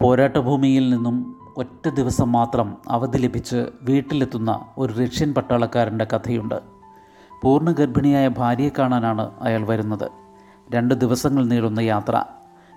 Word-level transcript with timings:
പോരാട്ടഭൂമിയിൽ 0.00 0.90
നിന്നും 0.90 1.36
ഒറ്റ 1.56 1.88
ദിവസം 1.88 2.32
മാത്രം 2.32 2.76
അവധി 2.88 3.18
ലഭിച്ച് 3.18 3.66
വീട്ടിലെത്തുന്ന 3.82 4.66
ഒരു 4.78 4.92
റഷ്യൻ 4.92 5.34
പട്ടാളക്കാരന്റെ 5.34 6.04
കഥയുണ്ട്. 6.04 6.54
പൂർണ 7.42 7.70
ഗർഭിണിയായ 7.70 8.28
ഭാര്യയെ 8.28 8.70
കാണാനാണ് 8.78 9.30
അയാൾ 9.40 9.66
വരുന്നത്. 9.66 10.10
രണ്ട് 10.74 10.94
ദിവസങ്ങൾ 10.94 11.46
നീളുന്ന 11.46 11.80
യാത്ര. 11.80 12.24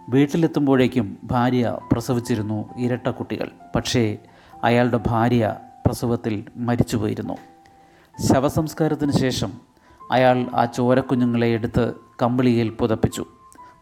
വീട്ടിലെത്തുമ്പോഴേക്കും 0.09 1.17
ഭാര്യ 1.23 1.77
പ്രസവിച്ചിരുന്നു 1.91 2.65
ഇരട്ട 2.77 3.07
കുട്ടികൾ. 3.07 3.49
പക്ഷേ 3.75 4.17
അയാളുടെ 4.63 4.99
ഭാര്യ 5.07 5.55
പ്രസവത്തിൽ 5.85 6.45
മരിച്ചുപോയിരുന്നു. 6.55 7.37
ശവസംസ്കാരത്തിന് 8.25 9.11
ശേഷം 9.11 9.51
അയാൾ 10.11 10.45
ആ 10.55 10.65
ചോരക്കുഞ്ഞുങ്ങളെ 10.65 11.47
എടുത്ത് 11.47 11.93
കമ്പിളിയിൽ 12.21 12.69
പുതപ്പിച്ചു. 12.69 13.25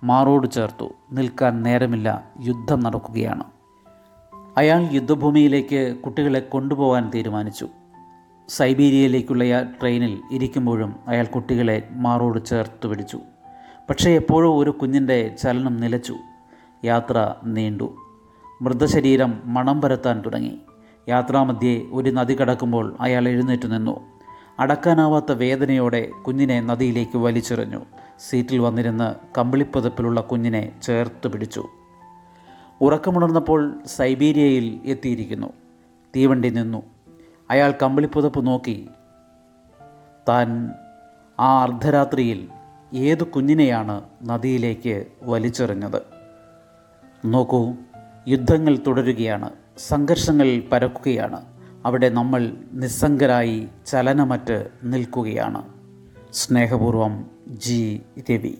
മാറോട് 0.04 0.52
ചേർത്തു 0.52 0.89
നിൽക്കാൻ 1.11 1.64
നേരമില്ല 1.64 2.23
യുദ്ധം 2.41 2.80
നടക്കുകയാണ്. 2.80 3.43
അയാൾ 4.57 4.87
യുദ്ധഭൂമിയിലേക്ക് 4.92 5.96
കുട്ടികളെ 6.06 6.39
കൊണ്ടുപോകാൻ 6.39 7.11
തീരുമാനിച്ചു. 7.15 7.68
സൈബീരിയയിലേക്കുള്ള 8.50 9.64
ട്രെയിനിൽ 9.64 10.21
ഇരിക്കുമ്പോഴും 10.32 10.96
അയാൾ 11.07 11.25
കുട്ടികളെ 11.25 11.87
മാറോട് 11.92 12.46
ചേർത്ത് 12.46 12.87
പിടിച്ചു. 12.87 13.20
പക്ഷേ 13.89 14.11
എപ്പോഴോ 14.11 14.60
ഒരു 14.60 14.70
കുഞ്ഞിന്റെ 14.70 15.36
ചലനം 15.42 15.78
നിലച്ചു. 15.78 16.15
യാത്ര 16.86 17.36
നീണ്ടു. 17.43 17.96
മൃതശരീരം 18.62 19.42
മണം 19.46 19.82
പരത്താൻ 19.82 20.21
തുടങ്ങി. 20.25 20.59
യാത്രാമധ്യേ 21.09 21.82
ഒരു 21.92 22.09
നദി 22.09 22.34
കടക്കുമ്പോൾ 22.34 22.96
അയാൾ 23.01 23.29
എഴുന്നേറ്റ് 23.29 23.71
നിന്നു. 23.71 24.00
അടക്കാനാവാത്ത 24.59 25.32
വേദനയോടെ 25.32 26.09
കുഞ്ഞിനെ 26.28 26.62
നദിയിലേക്ക് 26.62 27.18
വലിച്ചെറിഞ്ഞു. 27.18 27.86
സീറ്റിൽ 28.19 28.60
വന്നിരുന്ന് 28.60 29.15
കമ്പിളിപ്പതപ്പിലുള്ള 29.37 30.21
കുഞ്ഞിനെ 30.21 30.71
ചേർത്ത് 30.83 31.28
പിടിച്ചു. 31.28 31.68
ഉറക്കമുണർന്നപ്പോൾ 32.81 33.81
സൈബീരിയയിൽ 33.86 34.80
എത്തിയിരിക്കുന്നു. 34.86 35.53
തീവണ്ടി 36.16 36.50
നിന്നു. 36.50 36.84
അയാൾ 37.50 37.73
കമ്പിളിപ്പുതപ്പ് 37.84 38.48
നോക്കി. 38.48 38.90
താൻ 40.30 40.72
ആ 41.40 41.64
അർദ്ധരാത്രിയിൽ 41.64 42.50
ഏത് 42.94 43.23
കുഞ്ഞിനെയാണ് 43.23 44.02
നദിയിലേക്ക് 44.23 45.06
വലിച്ചെറിഞ്ഞത്? 45.23 46.02
നോക്കൂ 47.25 47.73
യുദ്ധങ്ങൾ 48.28 48.80
തുടരുകയാണ്. 48.88 49.50
സംഘർഷങ്ങൾ 49.78 50.64
പരക്കുകയാണ്. 50.72 51.45
അവിടെ 51.86 52.09
നമ്മൾ 52.09 52.53
നിസ്സംഗരായി 52.72 53.68
ചലനമറ്റ് 53.86 54.68
നിൽക്കുകയാണ്. 54.84 55.75
സ്നേഹപൂർവം 56.36 57.14
ജി 57.58 57.81
രവി 58.30 58.53